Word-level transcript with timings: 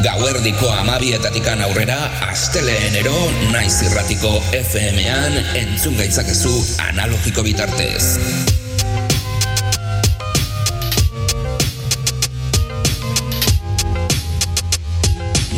Gauerdiko 0.00 0.64
amabietatikan 0.80 1.60
aurrera, 1.60 1.96
asteleenero 2.24 3.12
naiz 3.52 3.82
irratiko 3.84 4.30
FM-an 4.56 5.34
entzun 5.60 5.98
gaitzakezu 5.98 6.52
analogiko 6.86 7.44
bitartez. 7.44 8.16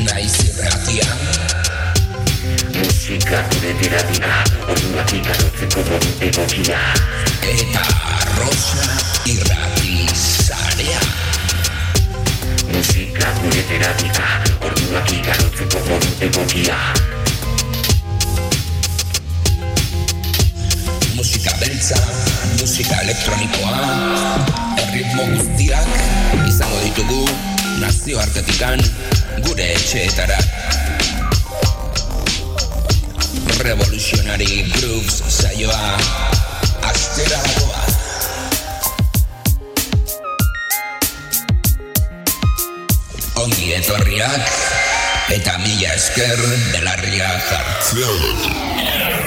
Naiz 0.08 0.34
irratia. 0.48 1.06
Musika 2.80 3.44
gure 3.52 3.76
terapia, 3.84 4.34
orduak 4.66 5.14
ikarotzeko 5.20 5.86
modu 5.92 6.12
egokia. 6.32 6.82
Eta 7.54 7.86
Rosa 8.40 8.90
irrati 9.36 10.10
zarea. 10.18 11.06
Musika 12.72 13.01
gure 13.20 13.62
terapia, 13.68 14.26
orduak 14.64 15.10
ikarotzeko 15.12 15.80
modu 15.88 16.08
egokia. 16.26 16.76
Musika 21.16 21.52
beltza, 21.60 21.98
musika 22.60 23.00
elektronikoa, 23.04 23.76
erritmo 24.84 25.28
guztiak 25.34 25.88
izango 26.48 26.80
ditugu 26.86 27.22
nazioartetikan 27.82 28.80
gure 29.46 29.72
etxeetara. 29.76 30.38
Revolutionary 33.62 34.64
Grooves 34.74 35.22
saioa 35.28 35.96
astera 36.90 37.42
doa. 37.58 37.91
Ongi 43.42 43.72
etorriak 43.74 44.50
eta 45.34 45.56
mila 45.64 45.96
esker 45.96 46.42
belarria 46.70 47.30
jartzen. 47.48 49.21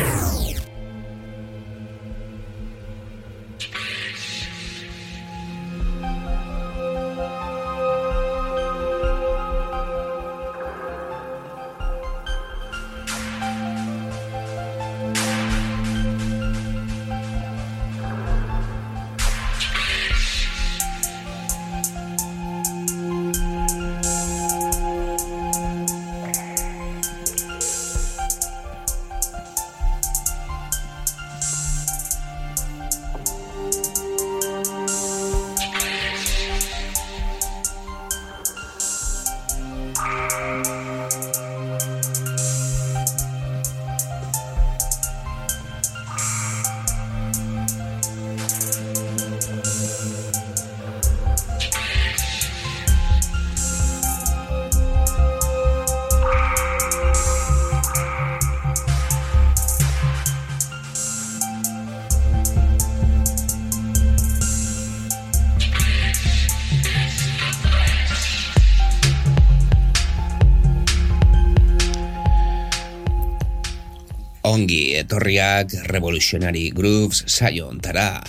Etorriak 75.15 75.71
Revolutionary 75.87 76.75
Grooves 76.75 77.23
saio 77.31 77.69
ontara. 77.71 78.19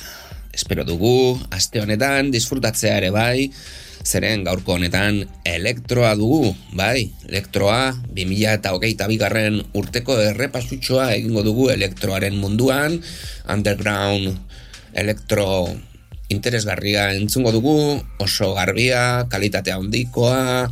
Espero 0.54 0.84
dugu, 0.86 1.34
aste 1.50 1.80
honetan 1.82 2.30
disfrutatzea 2.30 3.00
ere 3.00 3.08
bai, 3.10 3.50
zeren 4.06 4.44
gaurko 4.46 4.76
honetan 4.76 5.18
elektroa 5.42 6.12
dugu, 6.14 6.54
bai, 6.78 7.10
elektroa 7.26 7.90
2000 8.14 8.52
eta 8.52 8.70
hogeita 8.76 9.10
bigarren 9.10 9.58
urteko 9.74 10.14
errepasutxoa 10.28 11.10
egingo 11.16 11.42
dugu 11.42 11.72
elektroaren 11.74 12.38
munduan, 12.38 13.00
underground 13.50 14.38
elektro 14.94 15.66
interesgarria 16.30 17.10
entzungo 17.18 17.50
dugu, 17.50 17.98
oso 18.22 18.54
garbia, 18.54 19.26
kalitatea 19.26 19.82
handikoa, 19.82 20.70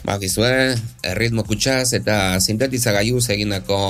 Bakizue, 0.00 0.74
erritmo 1.04 1.44
kutsaz 1.44 1.92
eta 1.98 2.40
sintetizagailuz 2.40 3.26
egindako 3.34 3.80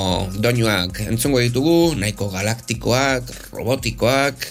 doinuak 0.43 1.04
entzungo 1.06 1.38
ditugu, 1.43 1.94
nahiko 2.00 2.28
galaktikoak, 2.32 3.31
robotikoak, 3.54 4.49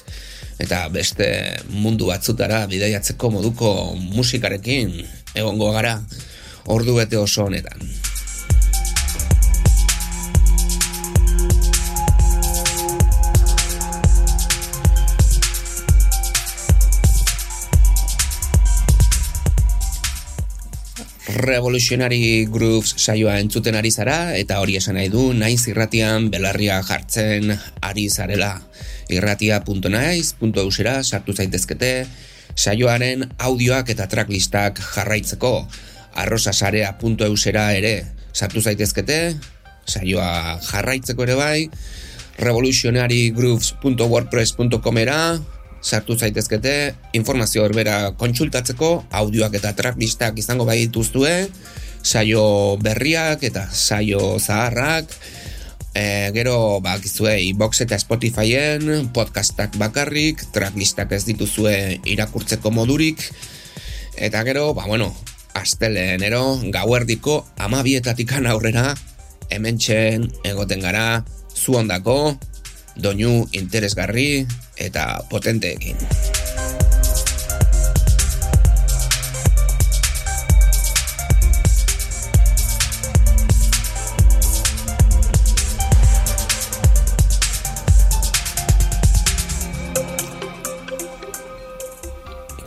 eta 0.59 0.85
beste 0.91 1.27
mundu 1.71 2.07
batzutara 2.11 2.65
bidaiatzeko 2.71 3.31
moduko 3.35 3.73
musikarekin 4.15 4.95
egongo 5.35 5.71
gara 5.75 5.97
ordu 6.69 6.95
bete 6.99 7.19
oso 7.19 7.47
honetan. 7.47 7.98
Revolutionary 21.29 22.49
Grooves 22.49 22.97
saioa 22.97 23.37
entzuten 23.37 23.77
ari 23.77 23.93
zara 23.93 24.33
eta 24.33 24.57
hori 24.63 24.79
esan 24.79 24.95
nahi 24.97 25.11
du 25.13 25.27
naiz 25.37 25.67
irratian 25.69 26.31
belarria 26.33 26.81
jartzen 26.81 27.53
ari 27.85 28.09
zarela. 28.09 28.65
irratia.naiz.eusera 29.09 31.03
sartu 31.03 31.33
zaitezkete 31.33 32.07
saioaren 32.55 33.29
audioak 33.37 33.89
eta 33.93 34.07
tracklistak 34.09 34.79
jarraitzeko. 34.95 35.67
Arrosasarea.eusera 36.17 37.73
ere 37.77 38.05
sartu 38.33 38.61
zaitezkete 38.61 39.35
saioa 39.85 40.57
jarraitzeko 40.65 41.23
ere 41.29 41.35
bai. 41.35 41.69
Revolutionarygrooves.wordpress.comera 42.41 45.37
sartu 45.81 46.17
zaitezkete 46.17 46.95
informazio 47.13 47.63
berbera 47.67 48.11
kontsultatzeko 48.19 49.05
audioak 49.09 49.55
eta 49.59 49.73
tracklistak 49.77 50.39
izango 50.39 50.67
bai 50.67 50.79
dituztue 50.85 51.49
saio 52.03 52.77
berriak 52.81 53.43
eta 53.43 53.67
saio 53.71 54.39
zaharrak. 54.39 55.11
E, 55.95 56.29
gero 56.35 56.79
bakizue 56.85 57.39
iBox 57.49 57.81
eta 57.83 57.97
Spotifyen 57.97 59.09
podcastak 59.11 59.73
bakarrik 59.81 60.43
tracklistak 60.53 61.11
ez 61.17 61.25
dituzue 61.25 61.99
irakurtzeko 62.05 62.71
modurik. 62.71 63.23
Eta 64.15 64.43
gero 64.43 64.73
ba 64.73 64.85
bueno 64.87 65.13
astelenero 65.57 66.59
gauerdiko 66.71 67.41
amabietatikan 67.57 68.45
aurrera 68.47 68.93
hementxen 69.49 70.29
egoten 70.45 70.85
gara 70.85 71.25
zu 71.55 71.75
ondako 71.75 72.37
doinu 72.95 73.47
interesgarri 73.51 74.45
eta 74.79 75.19
potenteekin. 75.29 75.97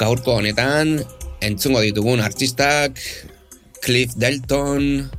Gaurko 0.03 0.41
honetan, 0.41 0.97
entzungo 1.39 1.79
ditugun 1.85 2.19
artistak 2.21 2.99
Cliff 3.83 4.17
Delton, 4.19 5.11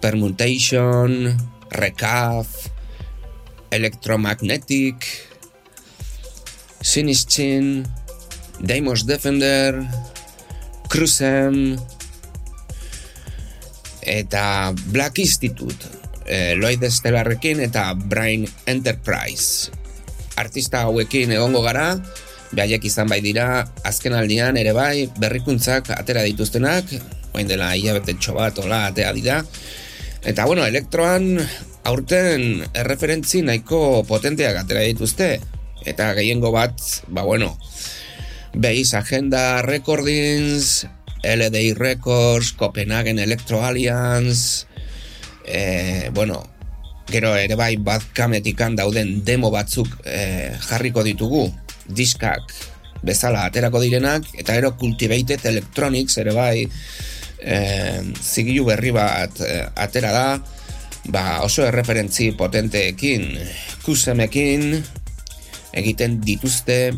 Permutation, 0.00 1.32
Recaf, 1.72 2.48
Electromagnetic, 3.72 5.29
Sinistin, 6.80 7.86
Deimos 8.60 9.06
Defender, 9.06 9.76
Cruzem, 10.88 11.78
eta 14.02 14.72
Black 14.86 15.18
Institute, 15.18 15.86
eh, 16.26 16.54
Lloyd 16.56 16.84
Stellarrekin 16.88 17.60
eta 17.60 17.94
Brain 17.94 18.48
Enterprise. 18.66 19.70
Artista 20.36 20.82
hauekin 20.88 21.32
egongo 21.36 21.62
gara, 21.62 21.94
behaiek 22.52 22.84
izan 22.88 23.08
bai 23.08 23.20
dira, 23.22 23.64
azken 23.84 24.16
aldian 24.16 24.56
ere 24.56 24.72
bai, 24.74 25.06
berrikuntzak 25.20 25.92
atera 25.94 26.24
dituztenak, 26.26 26.90
oain 27.34 27.46
dela 27.46 27.74
hilabete 27.76 28.16
bat, 28.34 28.58
ola, 28.58 28.86
atea 28.88 29.12
dira. 29.12 29.44
Eta, 30.22 30.44
bueno, 30.44 30.64
elektroan 30.66 31.38
aurten 31.84 32.66
erreferentzi 32.74 33.42
nahiko 33.42 34.02
potenteak 34.08 34.56
atera 34.64 34.80
dituzte. 34.80 35.38
Eta 35.86 36.12
gehiengo 36.14 36.52
bat, 36.52 36.76
ba, 37.08 37.22
bueno, 37.22 37.58
Base 38.54 38.96
Agenda 38.96 39.62
Recordings, 39.62 40.86
LDI 41.22 41.74
Records, 41.74 42.52
Copenhagen 42.52 43.18
Electro 43.18 43.64
Alliance, 43.64 44.66
e, 45.44 46.10
bueno, 46.12 46.42
gero 47.10 47.34
ere 47.36 47.56
bai 47.58 47.76
bat 47.76 48.04
kametikan 48.14 48.76
dauden 48.78 49.24
demo 49.24 49.50
batzuk 49.50 49.88
e, 50.04 50.54
jarriko 50.68 51.02
ditugu, 51.06 51.48
diskak 51.86 52.54
bezala 53.02 53.46
aterako 53.48 53.80
direnak, 53.82 54.26
eta 54.38 54.54
gero 54.58 54.76
Cultivated 54.78 55.44
Electronics 55.46 56.18
ere 56.22 56.34
bai 56.36 56.56
e, 56.64 57.56
zigilu 58.20 58.66
berri 58.68 58.92
bat 58.94 59.40
e, 59.42 59.52
atera 59.74 60.12
da, 60.14 60.26
ba 61.10 61.40
oso 61.44 61.64
erreferentzi 61.66 62.30
potenteekin, 62.38 63.32
kusemekin, 63.82 64.84
egiten 65.72 66.20
dituzte, 66.24 66.92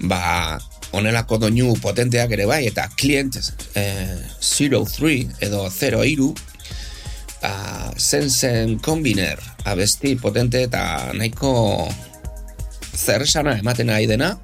ba 0.00 0.58
onelako 0.96 1.38
doinu 1.44 1.74
potenteak 1.82 2.32
ere 2.34 2.46
bai, 2.50 2.64
eta 2.66 2.88
client 2.98 3.36
eh, 3.78 4.18
03 4.42 5.44
edo 5.46 5.66
0 5.70 6.04
iru, 6.10 6.32
ba, 7.42 7.92
zen 7.96 8.78
kombiner 8.82 9.38
abesti 9.64 10.16
potente 10.16 10.64
eta 10.66 11.12
nahiko 11.14 11.88
zer 12.96 13.22
esana 13.22 13.56
ematen 13.58 13.86
nahi 13.86 14.08
dena, 14.10 14.34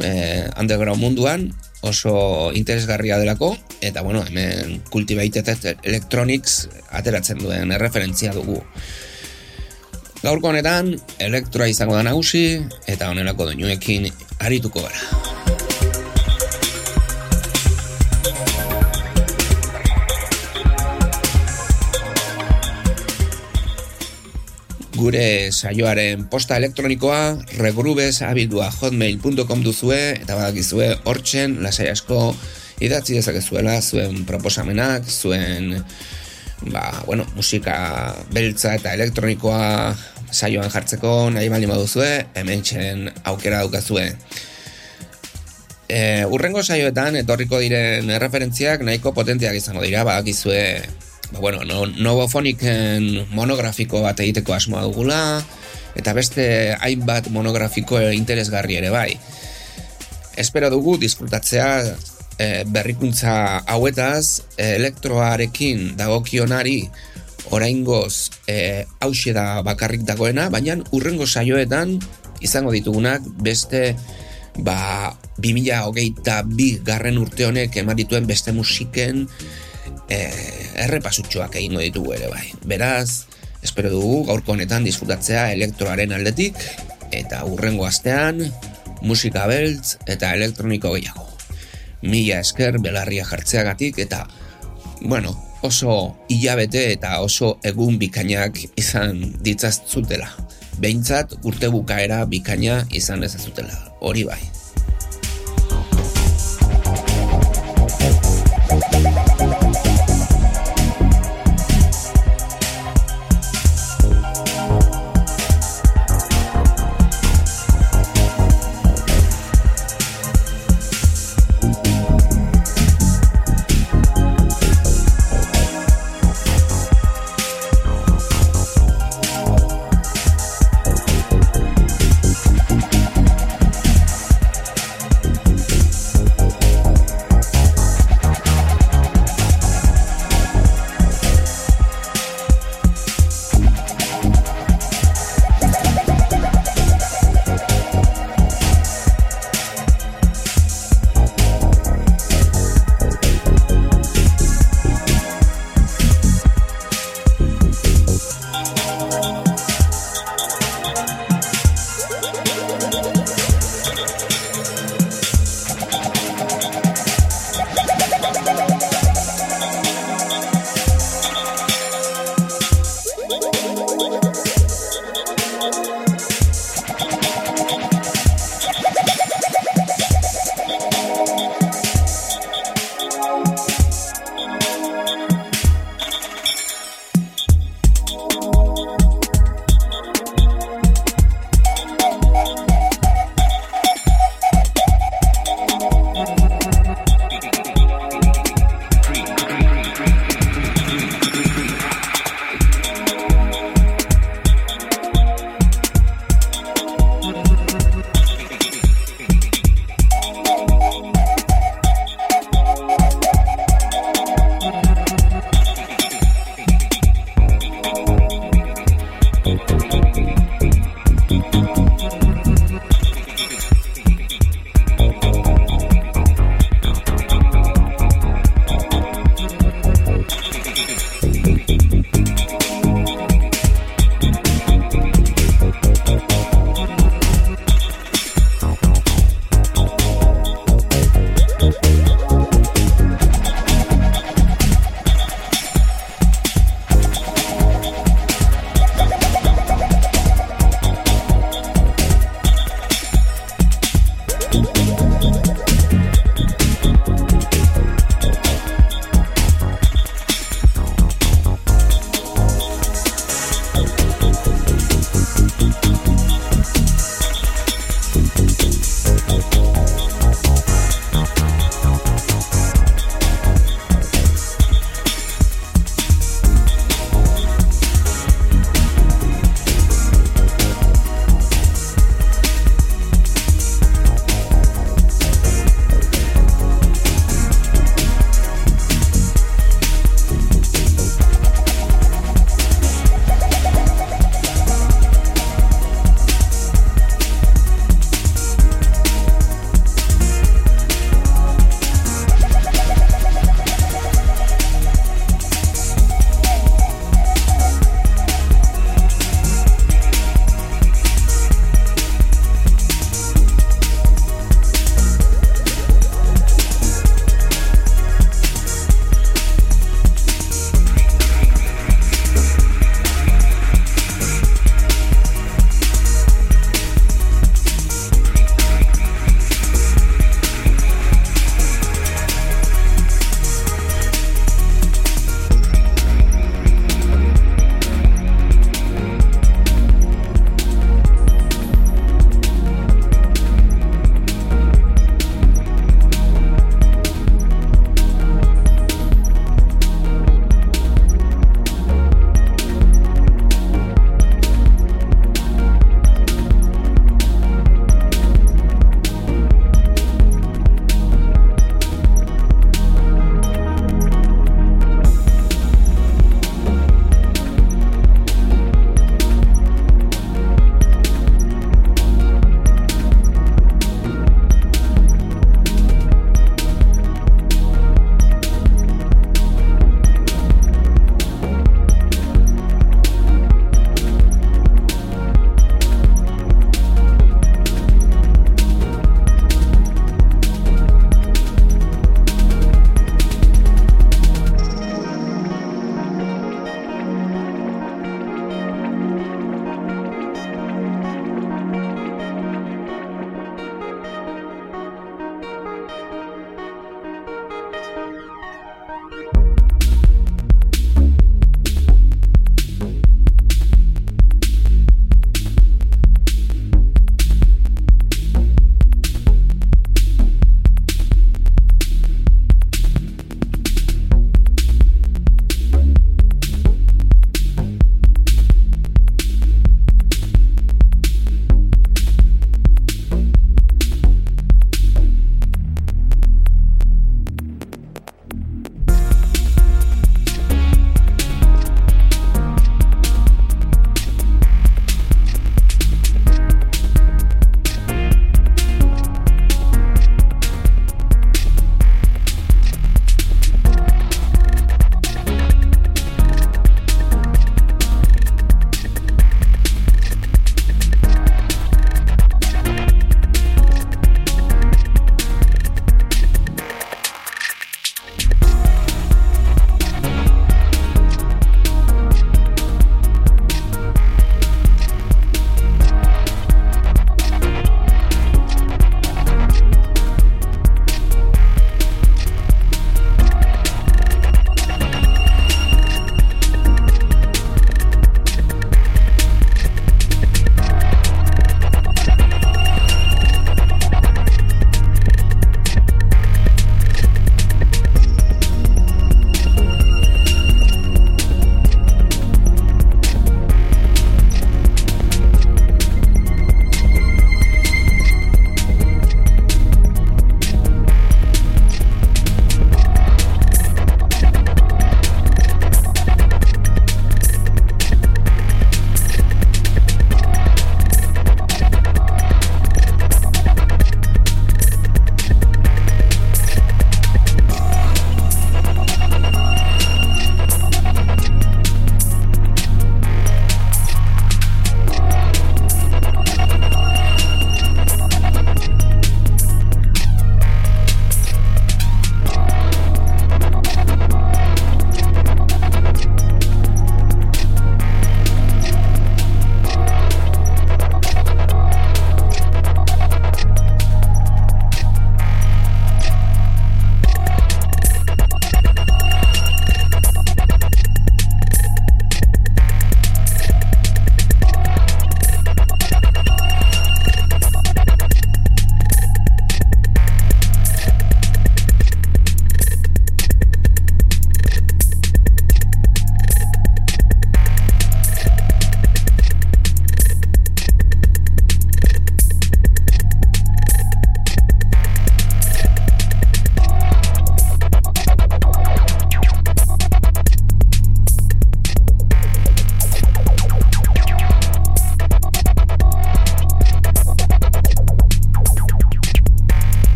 eh, 0.00 0.48
underground 0.60 1.00
munduan, 1.00 1.48
oso 1.82 2.52
interesgarria 2.54 3.18
delako, 3.18 3.56
eta 3.80 4.02
bueno, 4.02 4.22
hemen 4.26 4.80
Cultivated 4.90 5.48
Electronics 5.82 6.68
ateratzen 6.90 7.40
duen 7.42 7.72
erreferentzia 7.74 8.32
dugu. 8.36 8.60
Gaurko 10.22 10.52
honetan, 10.52 10.92
elektroa 11.18 11.66
izango 11.66 11.96
da 11.96 12.04
nagusi, 12.06 12.60
eta 12.86 13.08
honelako 13.10 13.48
doinuekin 13.48 14.06
arituko 14.38 14.84
gara. 14.86 15.32
gure 25.02 25.50
saioaren 25.50 26.28
posta 26.30 26.54
elektronikoa 26.60 27.18
regrubes 27.58 28.20
abildua 28.22 28.68
hotmail.com 28.70 29.64
duzue 29.66 29.98
eta 30.20 30.36
badakizue 30.38 30.92
hortzen 31.10 31.56
lasai 31.64 31.88
asko 31.90 32.28
idatzi 32.78 33.16
dezakezuela 33.18 33.80
zuen 33.82 34.22
proposamenak, 34.28 35.08
zuen 35.10 35.82
ba, 36.70 37.02
bueno, 37.06 37.26
musika 37.34 38.14
beltza 38.30 38.76
eta 38.78 38.94
elektronikoa 38.94 39.96
saioan 40.32 40.72
jartzeko 40.72 41.30
nahi 41.30 41.50
bali 41.52 41.68
baduzue, 41.68 42.10
hemen 42.34 42.64
txen 42.64 43.06
aukera 43.28 43.60
daukazue. 43.62 44.08
E, 45.92 46.24
urrengo 46.32 46.62
saioetan 46.64 47.18
etorriko 47.20 47.60
diren 47.60 48.08
referentziak 48.22 48.82
nahiko 48.86 49.12
potenteak 49.12 49.58
izango 49.58 49.84
dira, 49.84 50.06
badakizue 50.08 50.62
ba, 51.32 51.40
bueno, 51.40 51.64
no, 51.68 51.84
novofoniken 51.86 53.28
monografiko 53.36 54.00
bat 54.04 54.20
egiteko 54.24 54.56
asmoa 54.56 54.86
dugula, 54.88 55.20
eta 55.96 56.16
beste 56.16 56.46
hainbat 56.80 57.28
monografiko 57.30 58.00
interesgarri 58.16 58.80
ere 58.80 58.90
bai. 58.92 59.10
Espero 60.40 60.72
dugu 60.72 60.96
disfrutatzea 60.96 61.68
e, 62.40 62.64
berrikuntza 62.72 63.34
hauetaz, 63.68 64.42
elektroarekin 64.56 65.92
dagokionari 66.00 66.86
oraingoz 67.50 68.30
e, 68.46 68.86
hause 69.00 69.32
da 69.34 69.62
bakarrik 69.66 70.06
dagoena, 70.06 70.48
baina 70.50 70.78
urrengo 70.92 71.26
saioetan 71.26 71.98
izango 72.42 72.72
ditugunak 72.74 73.24
beste 73.42 73.96
ba, 74.58 75.12
2008 75.38 76.42
bi 76.52 76.76
garren 76.84 77.18
urte 77.18 77.46
honek 77.48 77.76
eman 77.82 77.98
dituen 77.98 78.26
beste 78.28 78.52
musiken 78.52 79.26
e, 80.08 80.18
errepasutxoak 80.86 81.56
egingo 81.60 81.82
ditugu 81.82 82.16
ere 82.18 82.30
bai. 82.32 82.46
Beraz, 82.68 83.26
espero 83.62 83.90
dugu 83.92 84.22
gaurko 84.28 84.56
honetan 84.56 84.84
disfrutatzea 84.86 85.50
elektroaren 85.54 86.12
aldetik 86.12 86.58
eta 87.12 87.44
urrengo 87.48 87.86
astean 87.86 88.42
musika 89.02 89.46
beltz 89.50 89.98
eta 90.06 90.32
elektroniko 90.36 90.94
gehiago. 90.96 91.28
Mila 92.02 92.40
esker 92.42 92.80
belarria 92.82 93.24
jartzeagatik 93.26 93.98
eta 94.02 94.26
bueno, 95.02 95.34
oso 95.62 96.16
hilabete 96.28 96.84
eta 96.92 97.18
oso 97.24 97.56
egun 97.64 97.98
bikainak 97.98 98.58
izan 98.76 99.22
ditzaztutela. 99.44 100.28
Behintzat 100.82 101.38
urte 101.46 101.70
bukaera 101.70 102.24
bikaina 102.26 102.82
izan 102.90 103.22
ezazutela. 103.22 103.78
Hori 104.00 104.26
bai. 104.26 104.40